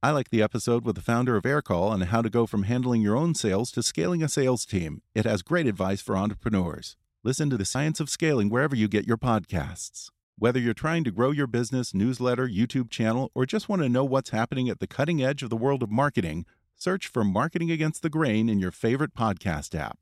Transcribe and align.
I 0.00 0.12
like 0.12 0.30
the 0.30 0.42
episode 0.42 0.84
with 0.84 0.94
the 0.94 1.02
founder 1.02 1.36
of 1.36 1.42
Aircall 1.42 1.90
on 1.90 2.02
how 2.02 2.22
to 2.22 2.30
go 2.30 2.46
from 2.46 2.62
handling 2.62 3.02
your 3.02 3.16
own 3.16 3.34
sales 3.34 3.72
to 3.72 3.82
scaling 3.82 4.22
a 4.22 4.28
sales 4.28 4.64
team. 4.64 5.02
It 5.12 5.24
has 5.24 5.42
great 5.42 5.66
advice 5.66 6.00
for 6.00 6.16
entrepreneurs. 6.16 6.96
Listen 7.24 7.50
to 7.50 7.56
the 7.56 7.64
science 7.64 7.98
of 7.98 8.08
scaling 8.08 8.48
wherever 8.48 8.76
you 8.76 8.86
get 8.86 9.08
your 9.08 9.16
podcasts. 9.16 10.10
Whether 10.38 10.60
you're 10.60 10.72
trying 10.72 11.02
to 11.02 11.10
grow 11.10 11.32
your 11.32 11.48
business, 11.48 11.94
newsletter, 11.94 12.46
YouTube 12.46 12.90
channel, 12.90 13.32
or 13.34 13.44
just 13.44 13.68
want 13.68 13.82
to 13.82 13.88
know 13.88 14.04
what's 14.04 14.30
happening 14.30 14.68
at 14.68 14.78
the 14.78 14.86
cutting 14.86 15.20
edge 15.20 15.42
of 15.42 15.50
the 15.50 15.56
world 15.56 15.82
of 15.82 15.90
marketing, 15.90 16.46
search 16.76 17.08
for 17.08 17.24
Marketing 17.24 17.72
Against 17.72 18.02
the 18.02 18.08
Grain 18.08 18.48
in 18.48 18.60
your 18.60 18.70
favorite 18.70 19.14
podcast 19.16 19.76
app. 19.76 19.98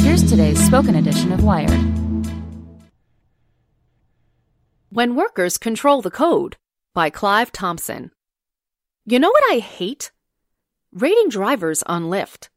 Here's 0.00 0.28
today's 0.28 0.58
spoken 0.66 0.96
edition 0.96 1.30
of 1.30 1.44
Wired. 1.44 1.70
When 4.90 5.14
Workers 5.14 5.56
Control 5.56 6.02
the 6.02 6.10
Code 6.10 6.56
by 6.94 7.10
Clive 7.10 7.52
Thompson. 7.52 8.10
You 9.08 9.20
know 9.20 9.30
what 9.30 9.52
I 9.52 9.60
hate? 9.60 10.10
Rating 10.92 11.28
drivers 11.28 11.84
on 11.84 12.06
Lyft. 12.06 12.48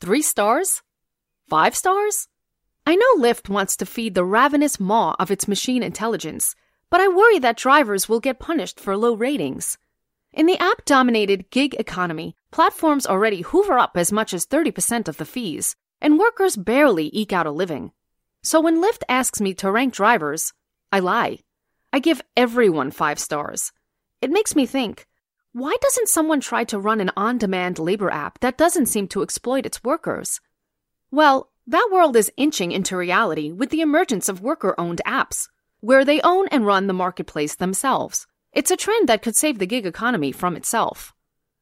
Three 0.00 0.22
stars? 0.22 0.82
Five 1.48 1.74
stars? 1.74 2.28
I 2.86 2.94
know 2.94 3.14
Lyft 3.16 3.48
wants 3.48 3.76
to 3.78 3.86
feed 3.86 4.14
the 4.14 4.24
ravenous 4.24 4.78
maw 4.78 5.16
of 5.18 5.32
its 5.32 5.48
machine 5.48 5.82
intelligence, 5.82 6.54
but 6.90 7.00
I 7.00 7.08
worry 7.08 7.40
that 7.40 7.56
drivers 7.56 8.08
will 8.08 8.20
get 8.20 8.38
punished 8.38 8.78
for 8.78 8.96
low 8.96 9.14
ratings. 9.14 9.78
In 10.32 10.46
the 10.46 10.58
app 10.58 10.84
dominated 10.84 11.50
gig 11.50 11.74
economy, 11.74 12.36
platforms 12.52 13.04
already 13.04 13.40
hoover 13.40 13.76
up 13.76 13.96
as 13.96 14.12
much 14.12 14.32
as 14.32 14.46
30% 14.46 15.08
of 15.08 15.16
the 15.16 15.24
fees, 15.24 15.74
and 16.00 16.20
workers 16.20 16.56
barely 16.56 17.10
eke 17.12 17.32
out 17.32 17.48
a 17.48 17.50
living. 17.50 17.90
So 18.42 18.60
when 18.60 18.80
Lyft 18.80 19.02
asks 19.08 19.40
me 19.40 19.54
to 19.54 19.72
rank 19.72 19.92
drivers, 19.92 20.52
I 20.92 21.00
lie. 21.00 21.40
I 21.92 21.98
give 21.98 22.22
everyone 22.36 22.92
five 22.92 23.18
stars. 23.18 23.72
It 24.22 24.30
makes 24.30 24.54
me 24.54 24.66
think 24.66 25.08
why 25.52 25.76
doesn't 25.80 26.08
someone 26.08 26.40
try 26.40 26.62
to 26.64 26.78
run 26.78 27.00
an 27.00 27.10
on 27.16 27.36
demand 27.36 27.80
labor 27.80 28.08
app 28.10 28.38
that 28.38 28.56
doesn't 28.56 28.86
seem 28.86 29.08
to 29.08 29.22
exploit 29.22 29.66
its 29.66 29.82
workers? 29.82 30.40
Well, 31.10 31.50
that 31.66 31.88
world 31.92 32.14
is 32.14 32.32
inching 32.36 32.70
into 32.70 32.96
reality 32.96 33.50
with 33.50 33.70
the 33.70 33.80
emergence 33.80 34.28
of 34.28 34.40
worker 34.40 34.76
owned 34.78 35.00
apps, 35.04 35.48
where 35.80 36.04
they 36.04 36.20
own 36.20 36.46
and 36.48 36.66
run 36.66 36.86
the 36.86 36.92
marketplace 36.92 37.56
themselves. 37.56 38.28
It's 38.52 38.70
a 38.70 38.76
trend 38.76 39.08
that 39.08 39.22
could 39.22 39.34
save 39.34 39.58
the 39.58 39.66
gig 39.66 39.86
economy 39.86 40.30
from 40.30 40.54
itself. 40.54 41.14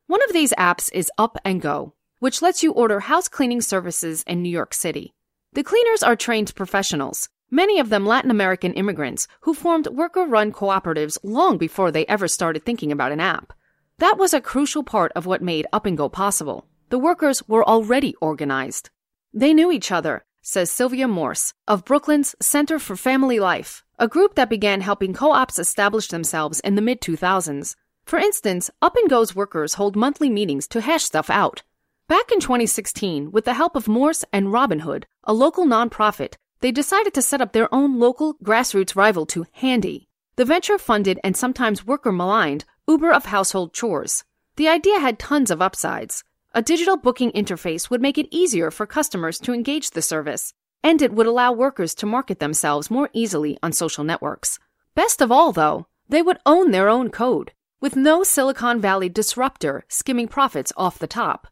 One 0.06 0.22
of 0.24 0.34
these 0.34 0.52
apps 0.58 0.90
is 0.92 1.10
Up 1.16 1.38
and 1.44 1.62
Go, 1.62 1.94
which 2.18 2.42
lets 2.42 2.62
you 2.62 2.72
order 2.72 3.00
house 3.00 3.28
cleaning 3.28 3.62
services 3.62 4.22
in 4.26 4.42
New 4.42 4.50
York 4.50 4.74
City. 4.74 5.14
The 5.54 5.64
cleaners 5.64 6.02
are 6.02 6.16
trained 6.16 6.54
professionals, 6.54 7.30
many 7.50 7.78
of 7.78 7.88
them 7.88 8.04
Latin 8.04 8.30
American 8.30 8.74
immigrants 8.74 9.28
who 9.42 9.54
formed 9.54 9.86
worker 9.86 10.26
run 10.26 10.52
cooperatives 10.52 11.18
long 11.22 11.56
before 11.56 11.90
they 11.90 12.04
ever 12.06 12.28
started 12.28 12.64
thinking 12.64 12.92
about 12.92 13.12
an 13.12 13.20
app. 13.20 13.54
That 13.98 14.16
was 14.16 14.32
a 14.32 14.40
crucial 14.40 14.84
part 14.84 15.10
of 15.16 15.26
what 15.26 15.42
made 15.42 15.66
Up 15.72 15.84
and 15.84 15.98
Go 15.98 16.08
possible. 16.08 16.66
The 16.88 17.00
workers 17.00 17.42
were 17.48 17.68
already 17.68 18.14
organized. 18.20 18.90
They 19.34 19.52
knew 19.52 19.72
each 19.72 19.90
other, 19.90 20.24
says 20.40 20.70
Sylvia 20.70 21.08
Morse 21.08 21.52
of 21.66 21.84
Brooklyn's 21.84 22.36
Center 22.40 22.78
for 22.78 22.94
Family 22.94 23.40
Life, 23.40 23.82
a 23.98 24.06
group 24.06 24.36
that 24.36 24.48
began 24.48 24.82
helping 24.82 25.14
co 25.14 25.32
ops 25.32 25.58
establish 25.58 26.06
themselves 26.06 26.60
in 26.60 26.76
the 26.76 26.80
mid 26.80 27.00
2000s. 27.00 27.74
For 28.04 28.20
instance, 28.20 28.70
Up 28.80 28.94
and 28.94 29.10
Go's 29.10 29.34
workers 29.34 29.74
hold 29.74 29.96
monthly 29.96 30.30
meetings 30.30 30.68
to 30.68 30.80
hash 30.80 31.02
stuff 31.02 31.28
out. 31.28 31.64
Back 32.06 32.30
in 32.30 32.38
2016, 32.38 33.32
with 33.32 33.46
the 33.46 33.54
help 33.54 33.74
of 33.74 33.88
Morse 33.88 34.24
and 34.32 34.52
Robin 34.52 34.80
Hood, 34.80 35.06
a 35.24 35.32
local 35.32 35.66
nonprofit, 35.66 36.34
they 36.60 36.70
decided 36.70 37.14
to 37.14 37.22
set 37.22 37.40
up 37.40 37.52
their 37.52 37.72
own 37.74 37.98
local 37.98 38.34
grassroots 38.44 38.94
rival 38.94 39.26
to 39.26 39.46
Handy. 39.54 40.08
The 40.36 40.44
venture 40.44 40.78
funded 40.78 41.18
and 41.24 41.36
sometimes 41.36 41.84
worker 41.84 42.12
maligned 42.12 42.64
Uber 42.88 43.12
of 43.12 43.26
household 43.26 43.74
chores. 43.74 44.24
The 44.56 44.66
idea 44.66 44.98
had 44.98 45.18
tons 45.18 45.50
of 45.50 45.60
upsides. 45.60 46.24
A 46.54 46.62
digital 46.62 46.96
booking 46.96 47.30
interface 47.32 47.90
would 47.90 48.00
make 48.00 48.16
it 48.16 48.34
easier 48.34 48.70
for 48.70 48.86
customers 48.86 49.38
to 49.40 49.52
engage 49.52 49.90
the 49.90 50.00
service, 50.00 50.54
and 50.82 51.02
it 51.02 51.12
would 51.12 51.26
allow 51.26 51.52
workers 51.52 51.94
to 51.96 52.06
market 52.06 52.38
themselves 52.38 52.90
more 52.90 53.10
easily 53.12 53.58
on 53.62 53.72
social 53.72 54.04
networks. 54.04 54.58
Best 54.94 55.20
of 55.20 55.30
all, 55.30 55.52
though, 55.52 55.86
they 56.08 56.22
would 56.22 56.38
own 56.46 56.70
their 56.70 56.88
own 56.88 57.10
code, 57.10 57.52
with 57.78 57.94
no 57.94 58.22
Silicon 58.22 58.80
Valley 58.80 59.10
disruptor 59.10 59.84
skimming 59.88 60.26
profits 60.26 60.72
off 60.74 60.98
the 60.98 61.06
top. 61.06 61.46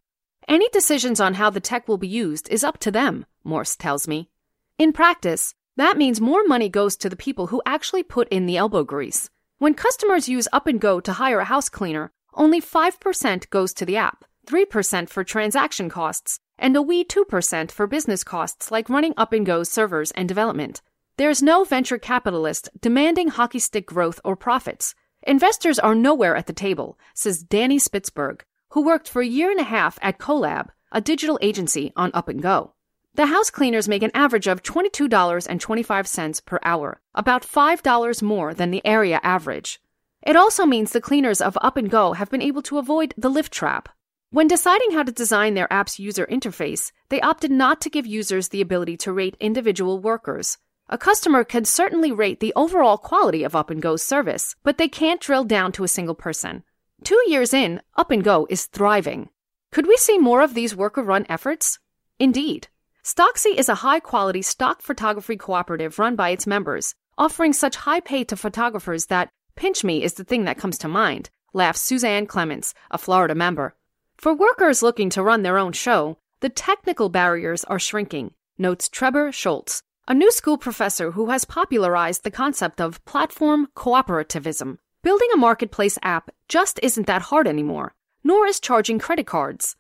Any 0.49 0.71
decisions 0.71 1.21
on 1.21 1.35
how 1.35 1.51
the 1.51 1.61
tech 1.61 1.87
will 1.87 1.99
be 1.99 2.09
used 2.09 2.49
is 2.49 2.65
up 2.65 2.79
to 2.79 2.91
them, 2.91 3.27
Morse 3.45 3.77
tells 3.77 4.09
me. 4.09 4.31
In 4.79 4.91
practice, 4.95 5.55
that 5.77 5.99
means 5.99 6.19
more 6.19 6.47
money 6.47 6.71
goes 6.71 6.97
to 6.97 7.11
the 7.11 7.15
people 7.15 7.49
who 7.49 7.61
actually 7.67 8.03
put 8.03 8.27
in 8.31 8.47
the 8.47 8.57
elbow 8.57 8.85
grease. 8.85 9.29
When 9.59 9.73
customers 9.73 10.29
use 10.29 10.49
Up 10.53 10.67
and 10.67 10.79
Go 10.79 11.01
to 11.01 11.15
hire 11.15 11.41
a 11.41 11.47
house 11.47 11.71
cleaner, 11.71 12.13
only 12.35 12.61
5% 12.61 13.49
goes 13.49 13.73
to 13.73 13.87
the 13.87 13.97
app, 13.97 14.27
3% 14.47 15.09
for 15.09 15.25
transaction 15.25 15.89
costs, 15.89 16.41
and 16.59 16.77
a 16.77 16.83
wee 16.83 17.03
2% 17.03 17.71
for 17.71 17.87
business 17.87 18.23
costs 18.23 18.71
like 18.71 18.91
running 18.91 19.15
Up 19.17 19.33
and 19.33 19.47
Go's 19.47 19.71
servers 19.71 20.11
and 20.11 20.29
development. 20.29 20.83
There's 21.17 21.43
no 21.43 21.65
venture 21.65 21.97
capitalist 21.97 22.69
demanding 22.79 23.29
hockey 23.29 23.59
stick 23.59 23.87
growth 23.87 24.21
or 24.25 24.37
profits. 24.37 24.95
Investors 25.23 25.79
are 25.79 25.95
nowhere 25.95 26.37
at 26.37 26.47
the 26.47 26.53
table, 26.53 26.99
says 27.15 27.43
Danny 27.43 27.79
Spitzberg, 27.79 28.43
who 28.73 28.85
worked 28.85 29.09
for 29.09 29.23
a 29.23 29.27
year 29.27 29.51
and 29.51 29.61
a 29.61 29.65
half 29.65 29.99
at 30.03 30.19
Colab, 30.19 30.69
a 30.93 31.01
digital 31.01 31.39
agency 31.41 31.95
on 31.97 32.11
Up 32.13 32.29
and 32.29 32.43
Go. 32.43 32.75
The 33.17 33.25
house 33.25 33.49
cleaners 33.49 33.89
make 33.89 34.03
an 34.03 34.11
average 34.13 34.47
of 34.47 34.63
$22.25 34.63 36.45
per 36.45 36.59
hour, 36.63 37.01
about 37.15 37.49
$5 37.49 38.23
more 38.23 38.53
than 38.53 38.71
the 38.71 38.87
area 38.87 39.21
average. 39.23 39.81
It 40.23 40.37
also 40.37 40.67
means 40.67 40.93
the 40.93 41.01
cleaners 41.01 41.41
of 41.41 41.57
Up 41.63 41.79
and 41.79 41.89
Go 41.89 42.13
have 42.13 42.29
been 42.29 42.43
able 42.43 42.61
to 42.65 42.77
avoid 42.77 43.15
the 43.17 43.31
Lyft 43.31 43.49
trap. 43.49 43.89
When 44.33 44.47
deciding 44.47 44.91
how 44.91 45.03
to 45.03 45.13
design 45.13 45.55
their 45.55 45.73
app's 45.73 45.99
user 45.99 46.27
interface, 46.27 46.93
they 47.09 47.23
opted 47.23 47.51
not 47.51 47.81
to 47.81 47.89
give 47.89 48.07
users 48.07 48.49
the 48.49 48.61
ability 48.61 48.99
to 48.99 49.15
rate 49.15 49.39
individual 49.41 49.99
workers. 49.99 50.59
A 50.91 50.99
customer 50.99 51.43
can 51.43 51.65
certainly 51.65 52.13
rate 52.13 52.41
the 52.41 52.53
overall 52.55 52.99
quality 52.99 53.45
of 53.45 53.57
Up 53.57 53.71
and 53.71 53.81
Go's 53.81 54.03
service, 54.03 54.57
but 54.63 54.77
they 54.77 54.89
can't 54.89 55.23
drill 55.23 55.45
down 55.45 55.73
to 55.73 55.85
a 55.85 55.89
single 55.89 56.15
person. 56.15 56.65
Two 57.03 57.23
years 57.29 57.55
in, 57.55 57.81
Up 57.97 58.11
and 58.11 58.23
Go 58.23 58.47
is 58.51 58.67
thriving. 58.67 59.31
Could 59.73 59.87
we 59.87 59.97
see 59.97 60.19
more 60.19 60.43
of 60.43 60.53
these 60.53 60.77
worker 60.77 61.03
run 61.03 61.25
efforts? 61.31 61.79
Indeed. 62.19 62.69
Stocksy 63.07 63.55
is 63.57 63.69
a 63.69 63.87
high 63.87 64.01
quality 64.01 64.43
stock 64.43 64.83
photography 64.83 65.37
cooperative 65.37 66.01
run 66.01 66.17
by 66.17 66.31
its 66.31 66.45
members, 66.45 66.97
offering 67.17 67.53
such 67.53 67.77
high 67.77 68.01
pay 68.01 68.25
to 68.25 68.37
photographers 68.37 69.07
that 69.07 69.31
pinch 69.55 69.85
me 69.85 70.03
is 70.03 70.15
the 70.15 70.25
thing 70.25 70.45
that 70.47 70.59
comes 70.59 70.77
to 70.77 70.89
mind, 70.89 71.31
laughs 71.53 71.81
Suzanne 71.81 72.27
Clements, 72.27 72.75
a 72.91 72.99
Florida 72.99 73.37
member. 73.37 73.77
For 74.17 74.35
workers 74.35 74.83
looking 74.83 75.09
to 75.11 75.23
run 75.23 75.45
their 75.45 75.57
own 75.57 75.71
show, 75.71 76.19
the 76.41 76.49
technical 76.49 77.09
barriers 77.09 77.63
are 77.63 77.79
shrinking, 77.79 78.33
notes 78.59 78.89
Trebor 78.89 79.29
Scholz, 79.29 79.83
a 80.09 80.13
new 80.13 80.33
school 80.33 80.59
professor 80.59 81.13
who 81.13 81.31
has 81.31 81.45
popularized 81.45 82.25
the 82.25 82.33
concept 82.33 82.81
of 82.81 83.05
platform 83.05 83.69
cooperativism. 83.77 84.79
Building 85.05 85.29
a 85.33 85.37
marketplace 85.37 85.97
app 86.03 86.31
just 86.49 86.81
isn't 86.83 87.07
that 87.07 87.23
hard 87.23 87.47
anymore, 87.47 87.95
nor 88.25 88.49
is 88.49 88.59
charging 88.59 88.99
credit 88.99 89.29
cards. 89.29 89.77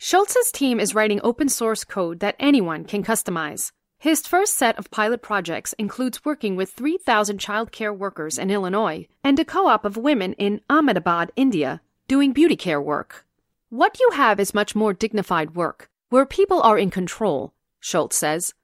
Scholz's 0.00 0.52
team 0.52 0.78
is 0.78 0.94
writing 0.94 1.20
open 1.24 1.48
source 1.48 1.82
code 1.82 2.20
that 2.20 2.36
anyone 2.38 2.84
can 2.84 3.02
customize. 3.02 3.72
His 3.98 4.28
first 4.28 4.54
set 4.54 4.78
of 4.78 4.92
pilot 4.92 5.22
projects 5.22 5.72
includes 5.72 6.24
working 6.24 6.54
with 6.54 6.70
3,000 6.70 7.40
childcare 7.40 7.96
workers 7.96 8.38
in 8.38 8.48
Illinois 8.48 9.08
and 9.24 9.36
a 9.40 9.44
co 9.44 9.66
op 9.66 9.84
of 9.84 9.96
women 9.96 10.34
in 10.34 10.60
Ahmedabad, 10.70 11.32
India, 11.34 11.80
doing 12.06 12.32
beauty 12.32 12.54
care 12.54 12.80
work. 12.80 13.26
What 13.70 13.98
you 13.98 14.10
have 14.14 14.38
is 14.38 14.54
much 14.54 14.76
more 14.76 14.92
dignified 14.92 15.56
work, 15.56 15.90
where 16.10 16.24
people 16.24 16.62
are 16.62 16.78
in 16.78 16.90
control, 16.90 17.52
Scholz 17.82 18.12
says. 18.12 18.54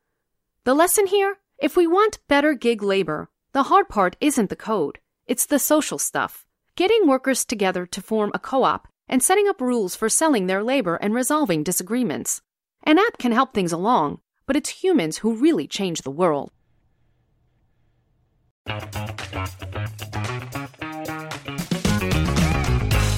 The 0.62 0.72
lesson 0.72 1.08
here? 1.08 1.38
If 1.58 1.76
we 1.76 1.88
want 1.88 2.20
better 2.28 2.54
gig 2.54 2.80
labor, 2.80 3.28
the 3.52 3.64
hard 3.64 3.88
part 3.88 4.16
isn't 4.20 4.50
the 4.50 4.56
code, 4.56 5.00
it's 5.26 5.46
the 5.46 5.58
social 5.58 5.98
stuff. 5.98 6.46
Getting 6.76 7.08
workers 7.08 7.44
together 7.44 7.86
to 7.86 8.00
form 8.00 8.30
a 8.34 8.38
co 8.38 8.62
op 8.62 8.86
and 9.08 9.22
setting 9.22 9.48
up 9.48 9.60
rules 9.60 9.94
for 9.94 10.08
selling 10.08 10.46
their 10.46 10.62
labor 10.62 10.96
and 10.96 11.14
resolving 11.14 11.62
disagreements. 11.62 12.40
An 12.84 12.98
app 12.98 13.18
can 13.18 13.32
help 13.32 13.54
things 13.54 13.72
along, 13.72 14.20
but 14.46 14.56
it's 14.56 14.82
humans 14.82 15.18
who 15.18 15.34
really 15.34 15.66
change 15.66 16.02
the 16.02 16.10
world. 16.10 16.50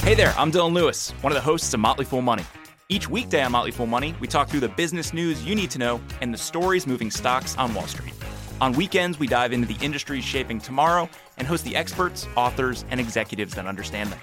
Hey 0.03 0.15
there, 0.15 0.35
I'm 0.39 0.53
Dylan 0.53 0.73
Lewis, 0.73 1.11
one 1.21 1.33
of 1.33 1.35
the 1.35 1.41
hosts 1.41 1.75
of 1.75 1.81
Motley 1.81 2.05
Fool 2.05 2.23
Money. 2.23 2.45
Each 2.89 3.09
weekday 3.09 3.43
on 3.43 3.51
Motley 3.51 3.73
Fool 3.73 3.87
Money, 3.87 4.15
we 4.21 4.29
talk 4.29 4.49
through 4.49 4.61
the 4.61 4.69
business 4.69 5.13
news 5.13 5.45
you 5.45 5.57
need 5.57 5.71
to 5.73 5.79
know 5.79 6.01
and 6.21 6.33
the 6.33 6.39
stories 6.39 6.87
moving 6.87 7.11
stocks 7.11 7.57
on 7.59 7.75
Wall 7.75 7.89
Street. 7.89 8.15
On 8.61 8.73
weekends, 8.73 9.19
we 9.19 9.27
dive 9.27 9.53
into 9.53 9.67
the 9.67 9.85
industries 9.85 10.25
shaping 10.25 10.61
tomorrow 10.61 11.11
and 11.37 11.47
host 11.47 11.65
the 11.65 11.75
experts, 11.75 12.29
authors, 12.37 12.85
and 12.91 13.01
executives 13.01 13.55
that 13.55 13.67
understand 13.67 14.13
them. 14.13 14.21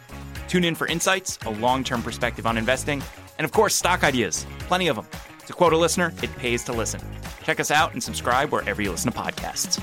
Tune 0.53 0.65
in 0.65 0.75
for 0.75 0.85
insights, 0.85 1.39
a 1.47 1.49
long 1.49 1.83
term 1.83 2.03
perspective 2.03 2.45
on 2.45 2.59
investing, 2.59 3.01
and 3.39 3.45
of 3.45 3.51
course, 3.51 3.73
stock 3.73 4.03
ideas. 4.03 4.45
Plenty 4.59 4.87
of 4.87 4.97
them. 4.97 5.07
To 5.47 5.53
quote 5.53 5.73
a 5.73 5.77
listener, 5.77 6.13
it 6.21 6.31
pays 6.35 6.63
to 6.65 6.71
listen. 6.71 7.01
Check 7.41 7.59
us 7.59 7.71
out 7.71 7.93
and 7.93 8.03
subscribe 8.03 8.51
wherever 8.51 8.79
you 8.79 8.91
listen 8.91 9.11
to 9.11 9.17
podcasts. 9.17 9.81